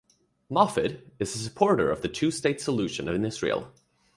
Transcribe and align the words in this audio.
Moffit 0.49 1.11
is 1.19 1.35
a 1.35 1.37
supporter 1.37 1.91
of 1.91 2.01
the 2.01 2.07
Two 2.07 2.31
state 2.31 2.59
solution 2.59 3.07
in 3.07 3.23
Israel. 3.23 3.71